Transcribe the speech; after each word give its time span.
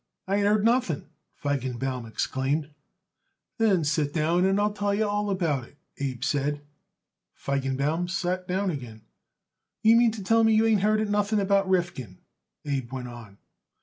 "I 0.27 0.37
ain't 0.37 0.47
heard 0.47 0.65
nothing," 0.65 1.05
Feigenbaum 1.35 2.07
exclaimed. 2.07 2.71
"Then 3.59 3.83
sit 3.83 4.13
down 4.15 4.45
and 4.45 4.59
I'll 4.59 4.73
tell 4.73 4.95
you 4.95 5.07
all 5.07 5.29
about 5.29 5.65
it," 5.65 5.77
Abe 5.99 6.23
said. 6.23 6.61
Feigenbaum 7.35 8.07
sat 8.09 8.47
down 8.47 8.71
again. 8.71 9.03
"You 9.83 9.95
mean 9.95 10.09
to 10.13 10.23
tell 10.23 10.43
me 10.43 10.55
you 10.55 10.65
ain't 10.65 10.81
heard 10.81 11.01
it 11.01 11.09
nothing 11.11 11.39
about 11.39 11.69
Rifkin?" 11.69 12.17
Abe 12.65 12.91
went 12.91 13.09
on. 13.09 13.37